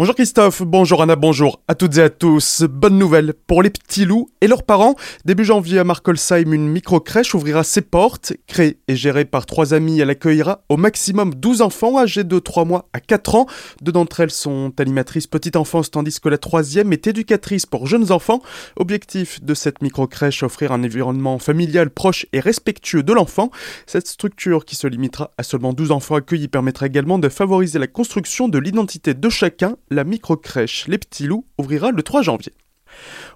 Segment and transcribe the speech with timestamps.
[0.00, 2.62] Bonjour Christophe, bonjour Anna, bonjour à toutes et à tous.
[2.62, 4.94] Bonne nouvelle pour les petits loups et leurs parents.
[5.26, 8.32] Début janvier à Markolsheim, une micro-crèche ouvrira ses portes.
[8.46, 12.64] Créée et gérée par trois amis, elle accueillera au maximum 12 enfants âgés de 3
[12.64, 13.46] mois à 4 ans.
[13.82, 18.10] Deux d'entre elles sont animatrices petite enfance tandis que la troisième est éducatrice pour jeunes
[18.10, 18.40] enfants.
[18.76, 23.50] Objectif de cette micro-crèche, offrir un environnement familial proche et respectueux de l'enfant.
[23.84, 27.86] Cette structure qui se limitera à seulement 12 enfants accueillis permettra également de favoriser la
[27.86, 32.52] construction de l'identité de chacun la micro-crèche Les Petits Loups ouvrira le 3 janvier.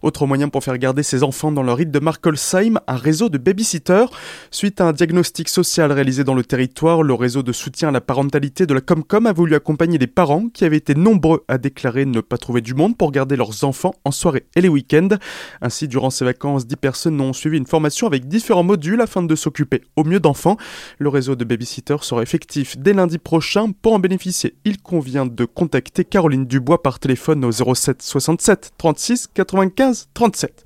[0.05, 3.39] Autre moyen pour faire garder ses enfants dans leur rite de Markolsheim, un réseau de
[3.39, 4.11] babysitters.
[4.51, 8.03] Suite à un diagnostic social réalisé dans le territoire, le réseau de soutien à la
[8.03, 12.05] parentalité de la Comcom a voulu accompagner les parents qui avaient été nombreux à déclarer
[12.05, 15.09] ne pas trouver du monde pour garder leurs enfants en soirée et les week-ends.
[15.62, 19.34] Ainsi, durant ces vacances, 10 personnes ont suivi une formation avec différents modules afin de
[19.34, 20.59] s'occuper au mieux d'enfants.
[20.98, 23.71] Le réseau de babysitters sera effectif dès lundi prochain.
[23.81, 29.29] Pour en bénéficier, il convient de contacter Caroline Dubois par téléphone au 07 67 36
[29.33, 30.64] 95 37.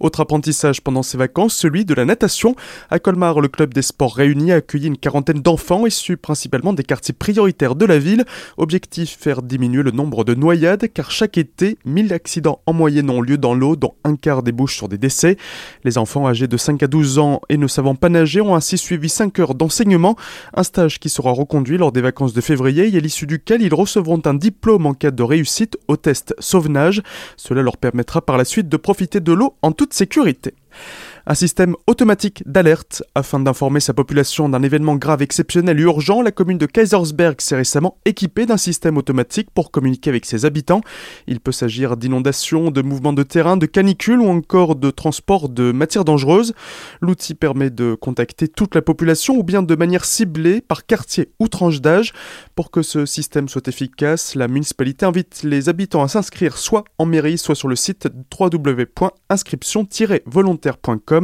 [0.00, 2.54] Autre apprentissage pendant ces vacances, celui de la natation.
[2.90, 6.84] À Colmar, le club des sports réunis a accueilli une quarantaine d'enfants issus principalement des
[6.84, 8.24] quartiers prioritaires de la ville.
[8.56, 13.20] Objectif, faire diminuer le nombre de noyades car chaque été, 1000 accidents en moyenne ont
[13.20, 15.36] lieu dans l'eau dont un quart débouche sur des décès.
[15.84, 18.78] Les enfants âgés de 5 à 12 ans et ne savant pas nager ont ainsi
[18.78, 20.16] suivi 5 heures d'enseignement,
[20.54, 23.74] un stage qui sera reconduit lors des vacances de février et à l'issue duquel ils
[23.74, 27.02] recevront un diplôme en cas de réussite au test sauvenage.
[27.36, 30.54] Cela leur permettra par la suite de profiter de l'eau en toute sécurité.
[31.30, 36.22] Un système automatique d'alerte afin d'informer sa population d'un événement grave, exceptionnel et urgent.
[36.22, 40.80] La commune de Kaisersberg s'est récemment équipée d'un système automatique pour communiquer avec ses habitants.
[41.26, 45.70] Il peut s'agir d'inondations, de mouvements de terrain, de canicules ou encore de transport de
[45.70, 46.54] matières dangereuses.
[47.02, 51.48] L'outil permet de contacter toute la population ou bien de manière ciblée par quartier ou
[51.48, 52.14] tranche d'âge.
[52.54, 57.04] Pour que ce système soit efficace, la municipalité invite les habitants à s'inscrire soit en
[57.04, 58.08] mairie, soit sur le site
[58.40, 61.17] www.inscription-volontaire.com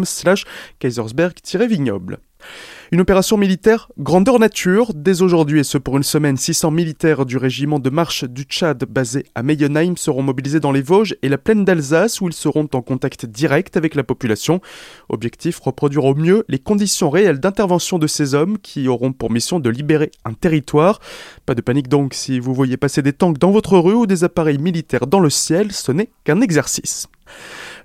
[2.93, 4.93] Une opération militaire grandeur nature.
[4.95, 8.85] Dès aujourd'hui, et ce pour une semaine, 600 militaires du régiment de marche du Tchad
[8.85, 12.69] basé à Meyenheim seront mobilisés dans les Vosges et la plaine d'Alsace où ils seront
[12.73, 14.61] en contact direct avec la population.
[15.09, 19.59] Objectif, reproduire au mieux les conditions réelles d'intervention de ces hommes qui auront pour mission
[19.59, 21.01] de libérer un territoire.
[21.47, 24.25] Pas de panique donc si vous voyez passer des tanks dans votre rue ou des
[24.25, 27.09] appareils militaires dans le ciel, ce n'est qu'un exercice.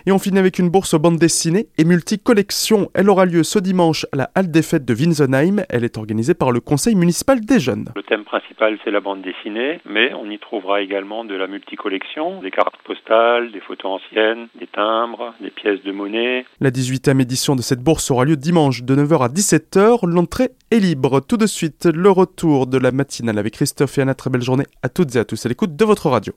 [0.05, 2.89] Et on finit avec une bourse bande dessinée et multi-collection.
[2.93, 5.63] Elle aura lieu ce dimanche à la Halle des Fêtes de Winsenheim.
[5.69, 7.89] Elle est organisée par le Conseil municipal des jeunes.
[7.95, 12.41] Le thème principal, c'est la bande dessinée, mais on y trouvera également de la multi-collection,
[12.41, 16.45] des cartes postales, des photos anciennes, des timbres, des pièces de monnaie.
[16.59, 20.07] La 18e édition de cette bourse aura lieu dimanche de 9h à 17h.
[20.07, 21.21] L'entrée est libre.
[21.21, 24.15] Tout de suite, le retour de la matinale avec Christophe et Anna.
[24.15, 26.33] Très belle journée à toutes et à tous à l'écoute de votre radio.